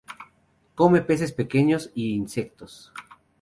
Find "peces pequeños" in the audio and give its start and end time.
1.03-1.91